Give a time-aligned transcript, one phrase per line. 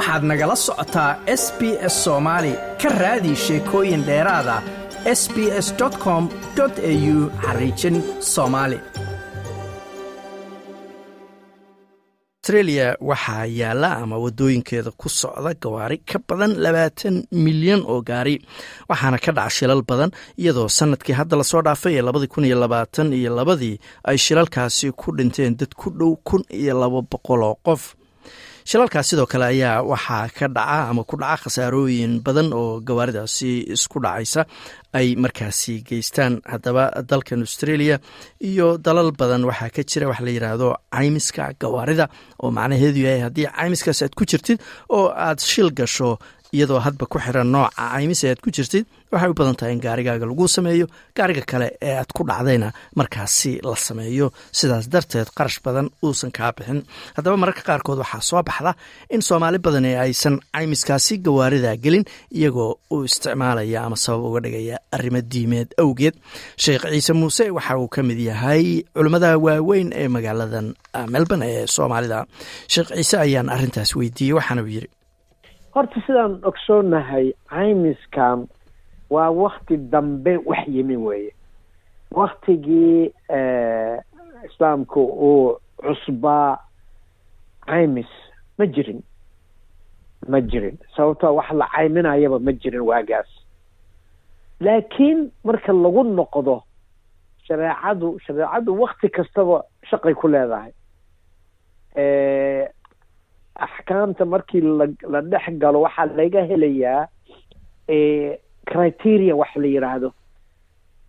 [0.00, 1.10] waxaad nagala socotaa
[1.42, 1.60] s b
[1.92, 4.56] s soomaali ka raadi sheekooyin dheeraada
[5.20, 5.68] s b s
[6.04, 6.22] com
[6.60, 7.96] au xariijin
[8.32, 8.78] soomaali
[12.42, 18.34] australia waxaa yaalla ama waddooyinkeeda ku socda gawaari ka badan labaatan milyan oo gaari
[18.90, 20.10] waxaana ka dhaca shilal badan
[20.42, 23.76] iyadoo sannadkii hadda la soo dhaafay ee labadii kun iyo labaatan iyo labadii
[24.08, 27.82] ay shilalkaasi ku dhinteen dad ku dhow kun iyo laba boqol oo qof
[28.68, 33.98] shilalkaas sidoo kale ayaa waxaa ka dhaca ama ku dhaca khasaarooyin badan oo gawaaridaasi isku
[34.04, 34.44] dhacaysa.
[34.92, 36.40] Ay markaasi geystaan.
[36.52, 37.98] Haddaba dalkan australia
[38.50, 42.06] iyo dalal badan waxaa ka jira wax la yidhaahdo caymiska gawaarida
[42.42, 46.18] oo macnaheedu yahay haddii caymiskaas aad ku jirtid oo aad shil gasho
[46.56, 49.80] iyadoo hadba ku xiran nooca caymis ee aad ku jirtid waxay u badan tahay in
[49.86, 50.86] gaarigaaga lagu sameeyo
[51.16, 52.68] gaariga kale ee aad ku dhacdayna
[52.98, 54.26] markaasi la sameeyo.
[54.58, 56.80] Sidaas darteed qarash badan uusan kaa bixin.
[57.16, 58.72] Haddaba mararka qaarkood waxaa soo baxda
[59.14, 62.04] in soomaali badani aysan caymiskaasi gawaarida gelin
[62.38, 66.14] iyagoo u isticmaalaya ama sabab uga dhigaya arrimo diimeed awgeed.
[66.62, 68.64] Sheekh ciise muuse waxa uu ka mid yahay
[68.94, 70.66] culimmada waaweyn ee magaaladan
[71.14, 72.18] melbourne ee soomaalida.
[72.72, 74.88] Sheekh ciise ayaan arrintaas weydiiyey waxaana uu yidhi
[75.74, 78.48] horta sidaan ogsoonahay caymiskan
[79.10, 81.32] waa wakti dambe wax yimi weeye.
[82.10, 83.12] Waktigii
[84.48, 86.58] islaamku uu cusbaa
[87.66, 88.10] caymis
[88.58, 89.02] ma jirin.
[90.28, 90.78] Ma jirin.
[90.96, 93.28] Sababtoo wax la cayminayaba ma jirin waagaas.
[94.60, 96.62] Laakiin marka lagu noqdo
[97.46, 100.72] shareecadu shareecadu wakti kastaba shaqay ku leedahay
[103.66, 104.60] axkaamta markii
[105.12, 107.06] la dhex galo waxaa laga helayaa
[108.70, 110.10] criteria wax la yidhaahdo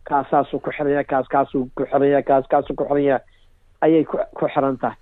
[0.07, 3.19] kaasaasuu ku xiranya kaas kaasuu ku xiranya kaas kaasuu ku xiranya
[3.81, 4.97] ayay ku xiran tahay.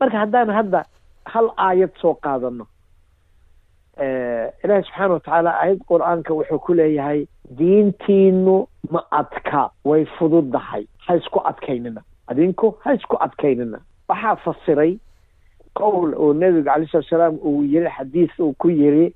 [0.00, 0.80] Marka haddaan hadda
[1.32, 2.66] hal aayad soo qaadano
[4.64, 7.26] ilaahi subxaana watacaala aayad qur'aanka wuxuu ku leeyahay
[7.58, 10.84] diintiinu ma adka way fududahay.
[11.06, 12.02] Ha isku adkaynina.
[12.30, 13.78] Adinku ha isku adkaynina.
[14.08, 14.98] Waxaa fasiray
[15.78, 19.14] qowl uu nebiga calai slat salaam uu yiri xadiis uu ku yiri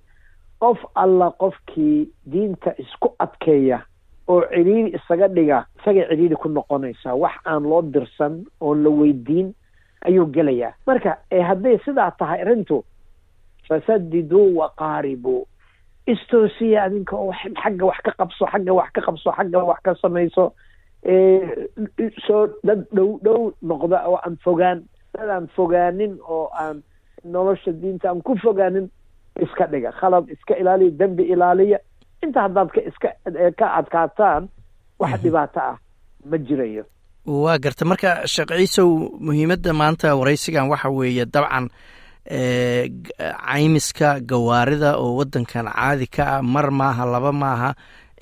[0.63, 3.79] qof alla qofkii diinta isku adkeeya
[4.29, 9.49] oo cidhiiri isaga dhiga isagay cidhiiri ku noqonaysaa wax aan loo dirsan oon la weydiin
[10.07, 11.17] ayuu gelayaa marka
[11.49, 12.85] hadday sidaa tahay arrintu
[13.69, 15.43] fasadiduu waqaaribuu
[16.07, 20.45] istoosiya adinka oo xagga wax ka qabso xagga wax ka qabso xagga wax ka samayso
[22.27, 24.83] soo dad dhow dhow noqda oo aan fogaan
[25.21, 26.83] aan fogaanin oo aan
[27.25, 28.87] nolosha diinta aan ku fogaanin
[29.45, 29.91] iska dhiga.
[30.01, 31.79] Khalad iska ilaaliya dembi ilaaliya.
[32.25, 33.09] Inta haddaad ka iska
[33.59, 34.49] ka adkaataan
[35.01, 35.77] wax dhibaato ah
[36.31, 36.85] ma jirayo.
[37.27, 37.85] Waa garta.
[37.85, 38.89] Marka sheekh ciisow
[39.27, 41.67] muhiimadda maanta waraysigan waxa weeye dabcan
[43.47, 47.71] caymiska gawaarida oo waddankan caadi ka ah mar maaha laba maaha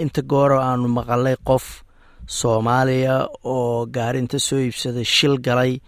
[0.02, 1.82] inta gooro aanu maqalay qof
[2.26, 5.80] soomaaliya oo gaari inta soo iibsaday shil galay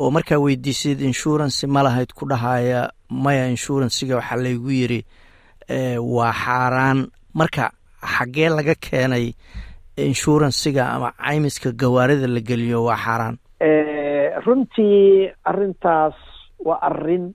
[0.00, 2.80] oo markaa weydiisid inshurancy ma lahayd ku dhahaya
[3.24, 5.00] maya inshuransiga waxaa laygu yiri
[6.16, 6.98] waa xaaraan.
[7.38, 7.64] Marka
[8.14, 9.26] xaggee laga keenay
[9.96, 13.36] inshuransiga ama caymiska gawaarida la geliyo waa xaaraan.
[14.46, 16.14] Runtii arrintaas
[16.64, 17.34] waa arrin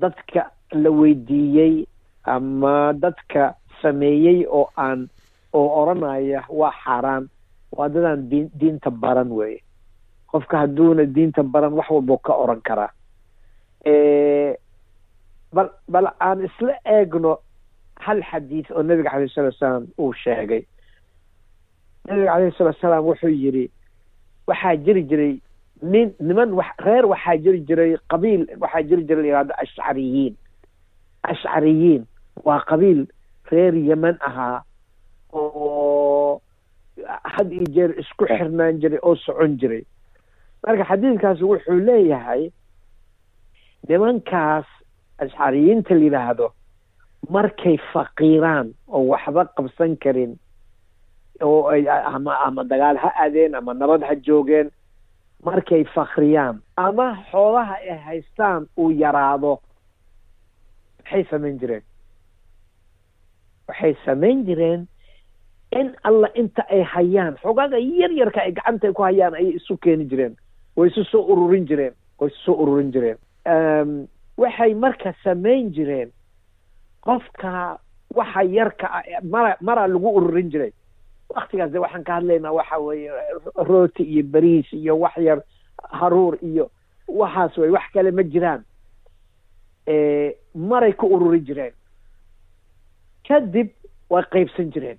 [0.00, 1.86] dadka la weydiiyey
[2.24, 5.08] ama dadka sameeyey oo aan
[5.52, 7.28] oo odranaya waa xaaraan.
[7.76, 9.60] Waa dadaan diin diinta baran weeye
[10.32, 12.90] qofka hadduuna diinta baran wax walbuu ka oran karaa
[15.52, 17.38] bal bal aan isla eegno
[18.04, 20.62] hal xadiis oo nabiga calayh salatu salaam uu sheegay.
[22.06, 23.70] Nabiga calayhi salatu salaam wuxuu yidhi
[24.46, 25.34] waxaa jiri jiray
[25.82, 30.34] nin niman wax reer waxaa jiri jiray qabiil waxaa jiri jiray la ashcariyiin.
[31.24, 32.02] Ashcariyiin
[32.44, 33.06] waa qabiil
[33.50, 34.62] reer yeman ahaa
[35.32, 36.40] oo
[37.34, 39.82] had iyo jeer isku xirnaan jiray oo socon jiray
[40.66, 42.50] marka xadiidkaas wuxuu leeyahay
[43.88, 44.66] nimankaas
[45.22, 46.46] ashcariyiinta la yidhaahdo
[47.30, 50.32] markay faqiiraan oo waxba qabsan karin
[51.42, 54.70] oo ay ama ama dagaal ha aadeen ama nabad ha joogeen
[55.44, 59.60] markay fakriyaan ama xoolaha ay haystaan uu yaraado
[60.98, 61.82] maxay samayn jireen.
[63.68, 64.86] Waxay samayn jireen
[65.72, 70.04] in alla inta ay hayaan xogaaga yar yarka ay gacanta ku hayaan ayay isu keeni
[70.10, 70.36] jireen
[70.78, 73.18] way isu soo ururin jireen way isu soo ururin jireen.
[74.38, 76.10] Waxay marka samayn jireen.
[77.02, 77.78] Qofka
[78.14, 80.72] waxa yarka ah mara maraa lagu ururin jiray.
[81.34, 83.10] Waktigaas de waxaan ka hadlaynaa waxa weeye
[83.68, 85.42] rooti iyo bariis iyo wax yar
[86.00, 86.70] haruur iyo
[87.08, 88.62] waxaas wey wax kale ma jiraan.
[90.54, 91.72] Maray ku ururi jireen.
[93.28, 93.68] Kadib
[94.10, 94.98] way qaybsan jireen.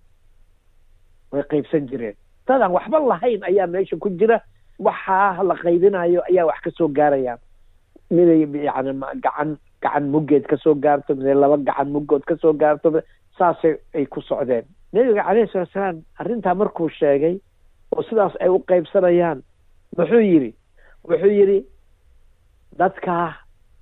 [1.32, 2.16] Way qaybsan jireen.
[2.48, 4.42] Dadaan waxba lahayn ayaa meesha ku jira
[4.80, 7.40] waxaa la qaybinayo ayaa wax ka soo gaarayaan
[8.12, 8.92] miday yani
[9.24, 13.02] gacan gacan muggeed ka soo gaarto miday laba gacan muggood ka soo gaarto
[13.38, 14.66] saasay ay ku socdeen.
[14.94, 17.36] Nebiga calayhi salatu salaam arrintaa markuu sheegay
[17.96, 19.44] oo sidaas ay u qaybsanayaan
[19.98, 20.52] muxuu yidhi?
[21.08, 21.60] Wuxuu yidhi
[22.80, 23.36] dadkaa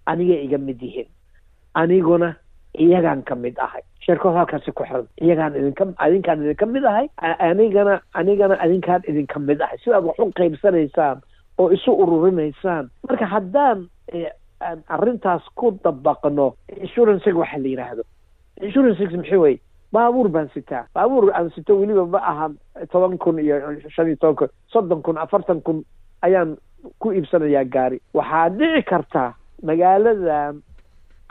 [0.06, 1.10] anigay iga mid yihiin.
[1.74, 2.36] Aniguna
[2.78, 5.08] iyagaan ka mid ahay sheerkood halkaasi ku xiran.
[5.22, 9.78] Iyagaan idinka adinkaan idinka mid ahay anigana anigana adinkaan idinka mid ahay.
[9.84, 11.20] Sidaad wax u qaybsanaysaan
[11.60, 13.90] oo isu ururinaysaan marka haddaan
[14.90, 18.04] arrintaas ku dabaqno insurancega waxa la yidhaahdo
[18.62, 19.56] insurancega maxay wey
[19.94, 20.86] baabuur baan sitaa.
[20.96, 22.48] Baabuur aan sito weliba ma aha
[22.92, 23.56] toban kun iyo
[23.96, 25.84] shan iyo toban kun soddon kun afartan kun
[26.22, 26.58] ayaan
[27.00, 28.00] ku iibsanayaa gaari.
[28.14, 30.62] Waxaa dhici kartaa magaaladan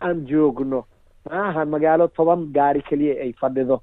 [0.03, 0.85] aan joogno
[1.31, 3.81] maaha magaalo toban gaari keliya ay fadhido.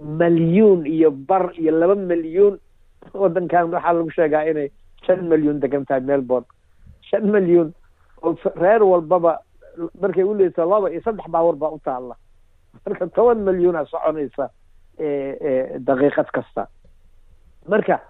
[0.00, 2.58] Malyuun iyo bar iyo laba malyuun
[3.14, 4.68] waddankan waxaa lagu sheegaa inay
[5.06, 6.46] shan malyuun degan tahay melbourne.
[7.08, 7.72] Shan malyuun
[8.22, 9.38] oo reer walbaba
[10.00, 12.14] markay u leeso laba iyo saddex baabuur baa u taalla.
[12.86, 14.50] Marka toban malyuuna soconaysa
[15.86, 16.66] daqiiqad kasta.
[17.68, 18.00] Marka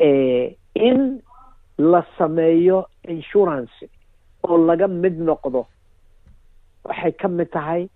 [0.00, 1.20] in
[1.78, 3.88] la sameeyo insurance
[4.44, 5.66] oo laga mid noqdo
[6.88, 7.88] waxay ka mid tahay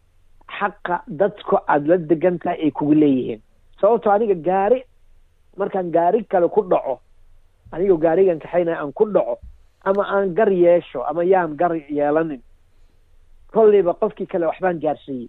[0.59, 3.41] xaqa dadku aada la degan tahay ay kugu leeyihiin.
[3.81, 4.83] Sababto aniga gaari
[5.57, 7.01] markaan gaari kale ku dhaco
[7.73, 9.39] anigoo gaarigan kaxaynaya aan ku dhaco
[9.85, 12.41] ama aan gar yeesho ama yaan gar yeelanin
[13.53, 15.29] kollayba qofkii kale waxbaan gaarsiiyey.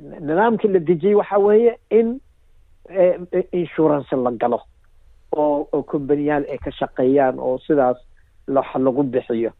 [0.00, 2.20] Nidaamkii la dejiyey waxa weeye in
[3.52, 4.60] insurance la galo
[5.36, 7.98] oo oo combaniyaal ay ka shaqeeyaan oo sidaas
[8.48, 9.50] wax lagu bixiyo.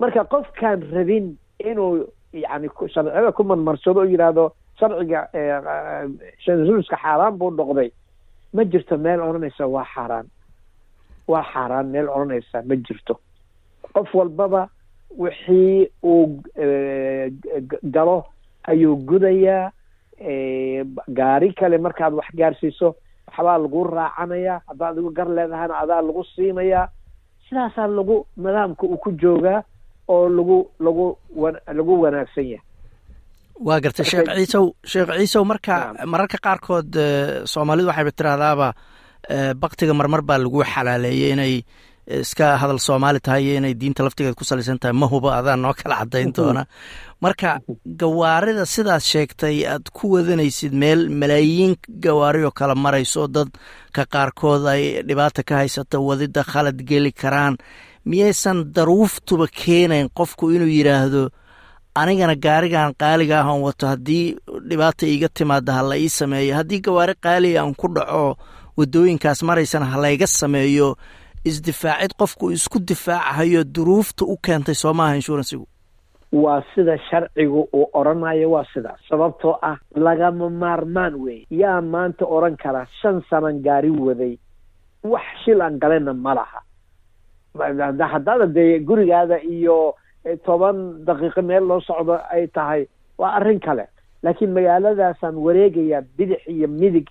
[0.00, 1.36] Marka qofkaan rabin
[1.70, 5.20] inuu yani sharciyada ku marmarsado oo yidhaahdo sharciga
[6.44, 7.90] shanruuska xaaraan buu noqday.
[8.54, 10.26] Ma jirto meel odhanaysa waa xaaraan.
[11.28, 13.14] Waa xaaraan meel odhanaysa ma jirto.
[13.94, 14.68] Qof walbaba
[15.18, 16.42] wixii uu
[17.94, 18.24] galo
[18.66, 19.70] ayuu gudayaa
[21.08, 22.94] gaari kale markaad wax gaarsiiso
[23.28, 26.88] waxbaa lagu raacanayaa haddaa adigu gar leedahana adaa lagu siinayaa
[27.48, 29.62] sidaasaa lagu nidaamka uu ku joogaa
[30.08, 31.06] oo lagu lagu
[31.78, 32.66] lagu wanaagsan yahay.
[33.66, 35.74] Waa gartay sheekh ciisow sheekh ciisow marka
[36.12, 36.90] mararka qaarkood
[37.52, 38.68] soomaalidu waxayba tirahdaaba
[39.62, 41.54] baktiga marmar baa lagu xalaaleeyey inay
[42.22, 44.92] iska hadal soomaali tahay iyo inay diinta laftigeed ku salaysan tahay.
[45.00, 46.62] Ma huba adaa noo kala caddayn doona.
[47.24, 47.50] Marka
[48.00, 51.72] gawaarida sidaad sheegtay aad ku wadanaysid meel malaayiin
[52.04, 57.54] gawaari oo kala marayso dadka qaarkood ay dhibaata ka haysato wadida khalad geli karaan
[58.10, 61.22] miyaysan daruuftuba keenayn qofku inuu yidhaahdo
[62.00, 64.36] anigana gaarigan qaaliga ah on wato haddii
[64.68, 68.36] dhibaata iiga timaada ha la ii sameeyo haddii gawaari qaaliga aan ku dhaco
[68.78, 70.96] wadooyinkaas maraysana ha layga sameeyo
[71.44, 75.66] isdifaacid qofku isku difaacahayo duruufta u keentay soo maaha inshuransigu
[76.32, 79.76] waa sida sharcigu uu odhanayo waa sidaas sababtoo ah
[80.06, 84.34] lagama maarmaan weeye yaa maanta odhan kara shan sanan gaari waday
[85.12, 86.60] wax shil aan galena ma laha
[87.58, 89.94] haddaada dee gurigaada iyo
[90.44, 92.86] toban daqiiqo meel loo socdo ay tahay
[93.18, 93.86] waa arrin kale.
[94.22, 97.06] Laakiin magaaladaasaan wareegayaa bidix iyo midig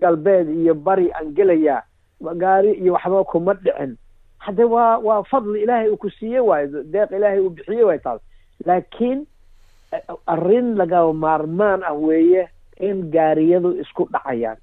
[0.00, 1.82] galbeed iyo bari aan gelayaa
[2.36, 3.96] gaari iyo waxba kuma dhicin.
[4.38, 8.20] Hadde waa waa fadli ilaahay uu ku siiyey waayo deeq ilaahay uu bixiyey waay taas.
[8.64, 9.26] Laakiin
[10.26, 12.48] arrin laga maarmaan ah weeye
[12.80, 14.56] in gaariyadu isku dhacayaan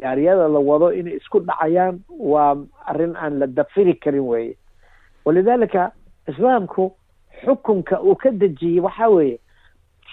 [0.00, 4.56] gaariyada la wado inay isku dhacayaan waa arrin aan la dafiri karin weeye.
[5.24, 5.92] Walidaalika
[6.28, 6.92] islaamku
[7.44, 9.38] xukunka uu ka dejiyey waxaa weeye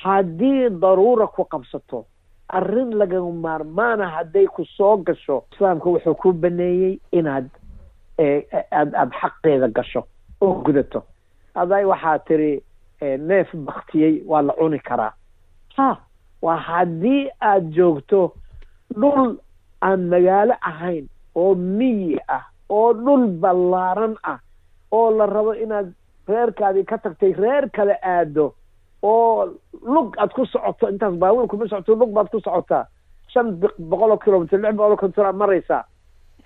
[0.03, 2.05] haddii daruura ku qabsato
[2.49, 7.49] arrin laga maarmaana hadday ku soo gasho islaamku wuxuu ku baneeyey inaad
[8.19, 10.03] aad aada xaqeeda gasho
[10.41, 11.03] oo gudato.
[11.55, 12.63] Aday waxaa tiri
[13.01, 15.13] neef baktiyey waa la cuni karaa.
[15.77, 15.97] Ha!
[16.41, 18.33] Waa haddii aad joogto
[18.93, 19.37] dhul
[19.81, 21.05] aan magaalo ahayn
[21.35, 24.39] oo miyi ah oo dhul ballaaran ah
[24.91, 25.93] oo la rabo inaad
[26.27, 28.53] reerkaadii ka tagtay reer kale aado
[29.03, 29.45] oo
[29.83, 32.85] lug aad ku socoto intaas baabuur kuma socoto lug baad ku socotaa.
[33.27, 35.83] Shan boqol oo kilomitr lix boqol oo kilomitr aad maraysaa.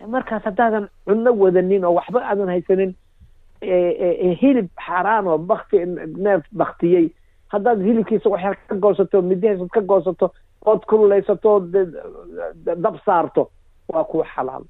[0.08, 2.92] Markaas haddaadan cunno wadanin oo waxba aadan haysanin
[4.42, 5.78] hilib xaaraan oo bakti
[6.18, 7.10] neef baktiyey
[7.54, 10.32] haddaad hilibkiisa waxyaal ka goosato midihaysaad ka goosato
[10.66, 11.60] ood kululaysato
[12.66, 13.50] dab saarto.
[13.90, 14.64] Waa kuu xalaal.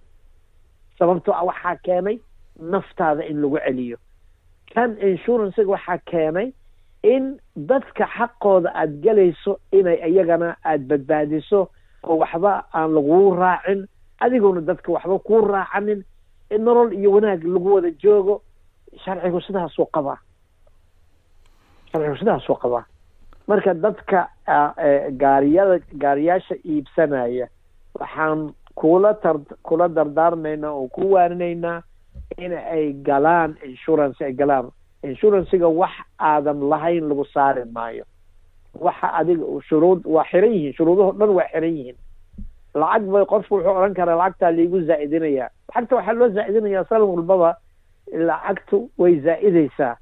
[0.99, 2.19] Sababtoo ah waxaa keenay
[2.59, 3.97] naftaada in lagu celiyo.
[4.73, 6.53] Kan insurancega waxaa keenay
[7.03, 11.69] in dadka xaqooda aada gelayso inay iyagana aada badbaadiso
[12.03, 13.87] oo waxba aan laguu raacin
[14.19, 16.03] adiguna dadka waxba kuu raacanin
[16.51, 18.41] in nolol iyo wanaag lagu wada joogo.
[19.03, 20.17] Sharcigu sidaasuu qabaa.
[21.91, 22.85] Sharcigu sidaasuu qabaa
[23.47, 24.27] marka dadka
[25.21, 27.47] gaariyada gaariyaasha iibsanaya
[27.99, 31.81] waxaan kula tar kula dardaarmaynaa oo ku waaninaynaa
[32.37, 34.71] in ay galaan insurance ay galaan.
[35.03, 38.05] Insurancega wax aadan lahayn lagu saari maayo.
[38.79, 41.97] Waxa adiga shuruud waa xiran yihiin shuruudaho dhan waa xiran yihiin.
[42.75, 47.49] Lacag bay qofku wuxuu odhan karaa lacagtaa laigu zaa'idinaya lacagta waxaa loo zaa'idinayaa sanad walbaba
[48.13, 49.95] lacagtu way zaa'idaysaa.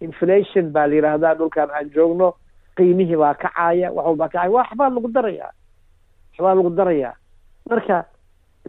[0.00, 2.34] Inflation baa la yidhaahdaa dhulkan aan joogno
[2.76, 5.52] qiimihii baa kacaaya wax walbaa kacaya waxbaa lagu darayaa.
[6.32, 7.14] Waxbaa lagu darayaa.
[7.70, 8.04] Marka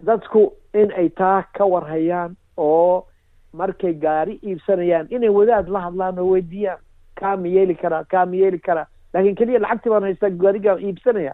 [0.06, 3.06] dadku in ay taa ka warhayaan oo
[3.54, 6.80] markay gaari iibsanayaan inay wadaad la hadlaan oo weydiiyaan
[7.20, 8.88] kaa ma yeeli karaa kaa ma yeeli karaa.
[9.14, 11.34] Laakiin keliya lacagtii baan haystaa gaarigaan iibsanaya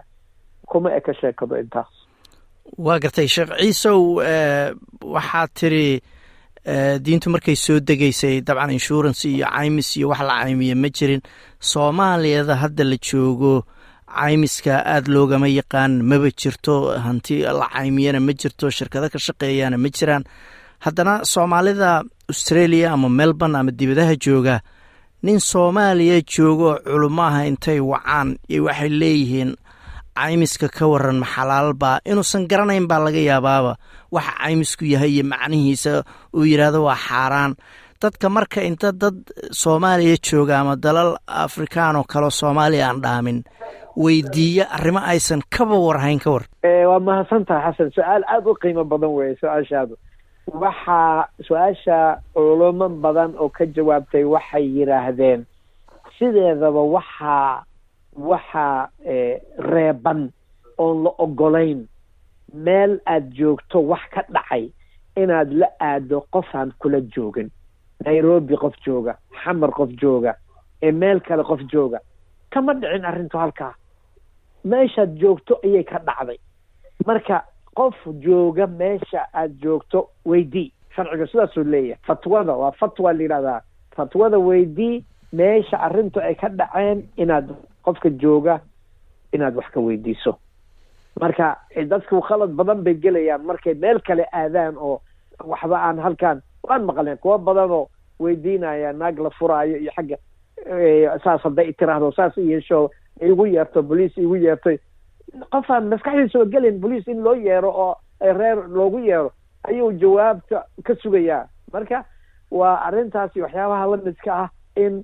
[0.70, 1.90] kuma eka sheekado intaas.
[2.78, 4.22] Waa gartay sheekh ciisow
[5.02, 6.02] waxaad tiri
[6.66, 11.22] diintu markay soo degeysay dabcan insurance iyo caymis iyo wax la caymiya ma jirin.
[11.60, 13.66] Soomaaliyada hadda la joogo
[14.08, 16.94] caymiska aada loogama yaqaan maba jirto.
[17.06, 20.24] Hanti la caymiyana ma jirto shirkado ka shaqeeyaana ma jiraan.
[20.86, 24.62] Haddana soomaalida australia ama melbourne ama dibadaha jooga
[25.24, 29.56] nin soomaaliya joogo culummaha intay wacaan iyo waxay leeyihiin
[30.20, 33.74] caymiska ka waran maxalaalbaa inuusan garanayn baa laga yaabaaba
[34.12, 36.04] waxa caymisku yahay iyo macnihiisa
[36.36, 37.54] uu yidhaahdo waa xaaraan.
[38.02, 39.18] Dadka marka inta dad
[39.62, 43.40] soomaaliya jooga ama dalal afrikaan oo kaleo soomaaliya aan dhaamin
[44.04, 46.44] weydiiya arrimo aysan kaba warhayn ka war.
[46.90, 47.92] Waa mahadsan tahay xasan.
[47.96, 49.96] Su'aal aada u qiimo badan weeye su'aashaadu.
[50.64, 51.98] Waxaa su'aasha
[52.34, 55.46] culumo badan oo ka jawaabtay waxay yidhaahdeen
[56.18, 57.64] sideedaba waxaa
[58.16, 58.90] waxaa
[59.60, 60.32] reeban
[60.78, 61.88] oon la ogolayn
[62.54, 64.70] meel aada joogto wax ka dhacay
[65.16, 67.50] inaad la aado qofaan kula joogin.
[68.06, 70.36] Nairobi qof jooga xamar qof jooga
[70.82, 72.00] ee meel kale qof jooga.
[72.50, 73.74] Kama dhicin arrintu halkaa.
[74.66, 76.38] Meeshaad joogto ayay ka dhacday.
[77.06, 77.44] Marka
[77.76, 80.72] qof jooga meesha aada joogto weydii.
[80.96, 82.00] Sharciga sidaasuu leeyahay.
[82.08, 83.62] Fatwada waa fatwa la yidhahdaa
[83.96, 85.04] fatwada weydii
[85.34, 88.60] meesha arrintu ay ka dhaceen inaad qofka jooga
[89.34, 90.38] inaad wax ka weydiiso.
[91.22, 91.58] Marka
[91.90, 95.02] dadku khalad badan bay gelayaan markay meel kale aadaan oo
[95.44, 100.18] waxba aan halkaan waan maqleen kuwa badan oo weydiinaya naag la furaayo iyo xagga
[101.24, 102.90] saas hadday tiraahdo saas yeesho
[103.22, 104.78] igu yeerto boliis igu yeertay
[105.52, 109.32] qofaan maskaxdiisaba gelin boliis in loo yeero oo reer loogu yeero
[109.64, 111.48] ayuu jawaabta ka sugayaa.
[111.74, 112.06] Marka
[112.52, 115.04] waa arrintaasi waxyaabaha lamidka ah in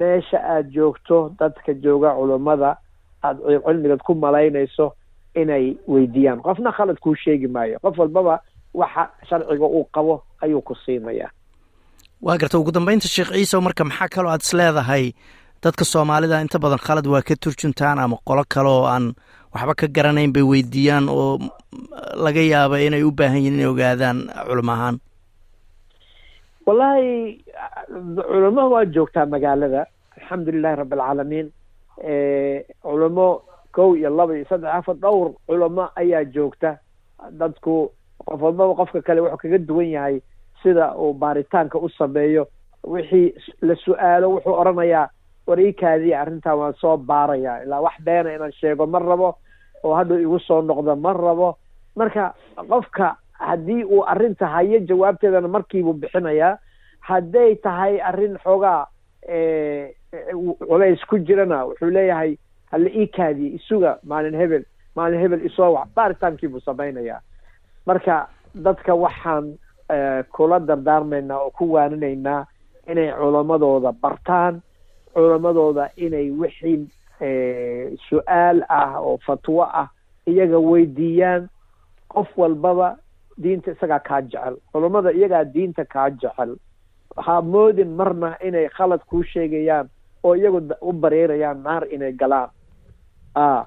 [0.00, 2.76] meesha aada joogto dadka jooga culummada
[3.22, 4.92] aada cilmigaad ku malaynayso
[5.34, 6.40] inay weydiiyaan.
[6.42, 7.78] Qofna khalad kuu sheegi maayo.
[7.82, 8.40] Qof walbaba
[8.74, 11.30] waxa sharciga uu qabo ayuu ku siinayaa
[12.22, 15.12] waa garta ugu dambeynta sheekh ciise marka maxaa kaloo aad is leedahay?
[15.62, 19.14] Dadka soomaalida inta badan khalad waa ka turjuntaan ama qolo kale oo aan
[19.54, 21.38] waxba ka garanayn bay weydiiyaan oo
[22.24, 24.96] laga yaaba inay u baahan yihiin inay ogaadaan culimo ahaan
[26.68, 27.44] wallahi
[28.28, 29.86] culamo waa joogtaa magaalada.
[30.20, 31.48] Alxamdulilahi rabbi alcaalamiin
[32.82, 33.28] culamo
[33.72, 36.76] kow iyo laba iyo saddex afar dhowr culamo ayaa joogta.
[37.40, 37.90] Dadku
[38.26, 40.20] qof walbaba qofka kale wuxuu kaga duwan yahay
[40.62, 42.46] sida uu baaritaanka u sameeyo.
[42.84, 45.08] Wixii la su'aalo wuxuu odhanayaa
[45.46, 47.62] war iikaadiya arrintan waan soo baarayaa.
[47.64, 49.34] Ilaa wax beena inaan sheego ma rabo.
[49.84, 51.56] Oo hadhuu igu soo noqdo ma rabo.
[51.96, 52.34] Marka
[52.68, 56.58] qofka haddii uu arrinta hayo jawaabteedana markiibuu bixinayaa.
[57.00, 58.86] Hadday tahay arrin xoogaa
[60.68, 62.36] culays ku jirana wuxuu leeyahay
[62.70, 64.64] hala ii kaadiye isuga maalin hebel
[64.96, 65.88] maalin hebel isoo wac.
[65.96, 67.20] Baaritaankiibuu samaynayaa.
[67.86, 69.54] Marka dadka waxaan
[70.32, 72.46] kula dardaarmaynaa oo ku waaninaynaa
[72.90, 74.60] inay culamadooda bartaan
[75.14, 76.88] culamadooda inay wixii
[78.08, 79.88] su'aal ah oo fatwo ah
[80.26, 81.48] iyaga weydiiyaan.
[82.08, 82.96] Qof walbaba
[83.42, 84.56] diinta isagaa kaa jecel.
[84.72, 86.56] Culammada iyagaa diinta kaa jecel.
[87.16, 89.88] Waxaa moodin marna inay khalad kuu sheegayaan
[90.24, 92.50] oo iyagu u bareerayaan naar inay galaan.
[93.34, 93.66] A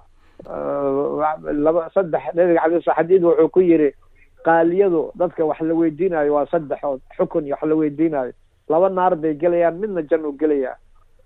[1.66, 3.92] laba saddex nabiga sl xadiid wuxuu ku yidhi
[4.46, 8.32] qaaliyadu dadka wax la weydiinayo waa saddexood xukun iyo wax la weydiinayo
[8.70, 10.76] laba naar bay gelayaan midna januu gelayaa.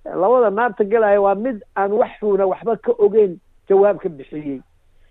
[0.05, 4.61] Labada naarta gelaya waa mid aan waxuuna waxba ka ogeyn jawaab ka bixiyey.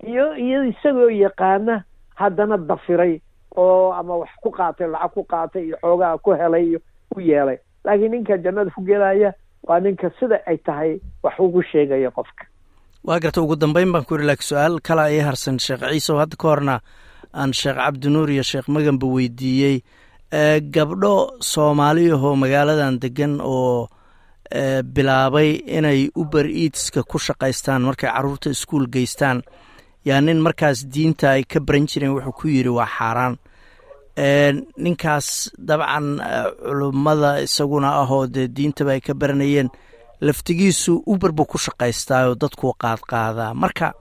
[0.07, 3.21] Iyo iyo isagoo yaqaana haddana dafiray
[3.57, 6.79] oo ama wax ku qaatay lacag ku qaatay iyo xoogaa ku helay iyo
[7.17, 7.59] u yeelay.
[7.85, 9.33] Laakiin ninka jannada ku gelaya
[9.63, 12.45] waa ninka sida ay tahay wax ugu sheegaya qofka.
[13.05, 14.81] Waa garta ugu dambeyn baan ku yidhi laakiin su'aal.
[14.83, 16.81] Kala ii harsan sheekh ciise oo hadda ka horna
[17.35, 19.83] aan sheekh cabdinuur iyo sheekh maganba weydiiyey.
[20.75, 23.89] Gabdho soomaaliyahoo magaaladan degan oo
[24.95, 29.43] bilaabay inay uber eatska ku shaqaystaan markay carruurta iskuol geystaan.
[30.05, 33.37] Yaa nin markaas diinta ay ka baran jireen wuxuu ku yidhi waa xaaraan
[34.17, 36.07] ninkaas dabcan
[36.65, 39.69] culummada isaguna ahoo dee diintaba ay ka baranayeen.
[40.21, 43.93] Laftigiisu uber buu ku shaqaystaayoo dadkuu qaadqaadaa marka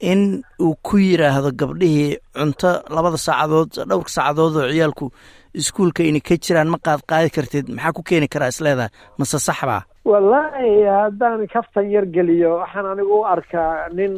[0.00, 5.06] in uu ku yidhaahdo gabdhihii cunto labada saacadood dhowrka saacadood oo ciyaalku
[5.54, 7.68] iskuolka inay ka jiraan ma qaadqaadi kartid?
[7.70, 13.24] Maxaa ku keeni karaa isleedahay mase saxbaa wallaahi haddaan kaftan yar geliyo waxaan anigu u
[13.24, 14.12] arkaa nin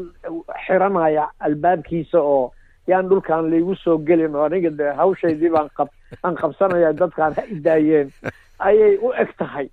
[0.66, 2.50] xiranaya albaabkiisa oo
[2.86, 5.88] yaan dhulkaan laigu soo gelin oo aniga de hawshaydii baan qab
[6.22, 8.12] aan qabsanaya dadkaan ha idaayeen
[8.58, 9.68] ayay u eg tahay.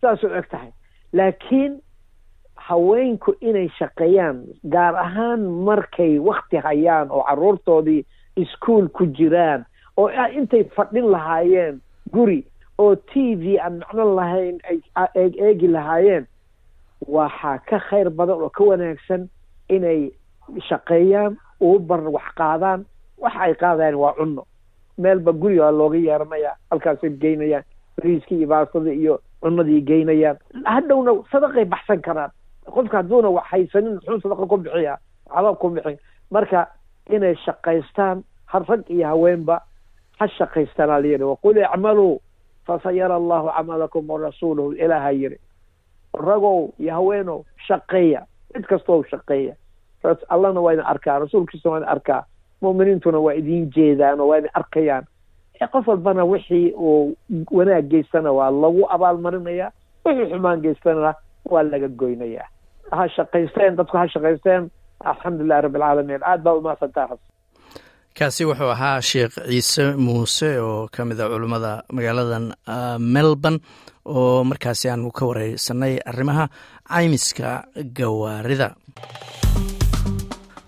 [0.00, 0.72] Saas u eg tahay.
[1.12, 1.80] Laakiin
[2.56, 8.04] haweenku inay shaqeeyaan gaar ahaan markay wakti hayaan oo carruurtoodii
[8.36, 9.64] iskuol ku jiraan
[9.96, 11.80] oo intay fadhin lahaayeen
[12.12, 12.44] guri
[12.78, 14.80] oo t v aan macno lahayn ay
[15.46, 16.26] eegi lahaayeen
[17.06, 19.28] waxaa ka khayr badan oo ka wanaagsan
[19.68, 20.10] inay
[20.68, 22.84] shaqeeyaan ubar wax qaadaan
[23.18, 24.44] waxa ay qaadayaan waa cunno.
[24.98, 27.64] Meelba guriga looga yeeranaya halkaasay geynayaan
[27.96, 30.36] bariiskii iyo baastada iyo cunadii geynayaan.
[30.64, 32.30] Hadhowna sadaqay baxsan karaan.
[32.66, 34.98] Qofka hadduuna wax haysanin muxuu sadaqa ku bixiyaa
[35.30, 35.98] waxba ku bixin.
[36.30, 36.66] Marka
[37.10, 39.60] inay shaqaystaan har rag iyo haweenba
[40.18, 42.20] ha shaqaystaan aa layidhi waqul icmaluu
[42.66, 45.38] fasayara allahu camalakum warasuuluhu ilaaha yidhi.
[46.14, 48.26] Ragow iyo haweenow shaqeeya.
[48.54, 49.54] Cid kastoo shaqeeya
[50.34, 52.22] allana waa idin arkaa rasuulkiisa waa idin arkaa
[52.62, 55.04] mu'miniintuna waa idin jeedaan oo waa idin arkayaan.
[55.72, 57.16] Qof walbana wixii uu
[57.58, 59.66] wanaag geystana waa lagu abaalmarinaya
[60.04, 61.14] wixii xumaan geystana
[61.50, 62.48] waa laga goynayaa.
[62.96, 64.70] Ha shaqaysteen dadku ha shaqaysteen
[65.10, 67.08] alxamdulilahi rabbi alcaalamiin aad baa umahadsantaa
[68.18, 72.46] kaasi wuxuu ahaa sheekh ciise muuse oo ka mid a culummada magaaladan
[73.14, 73.58] melbourne
[74.04, 76.44] oo markaasi aanu ka wareysanay arrimaha
[76.92, 77.50] caymiska
[77.98, 78.68] gawaarida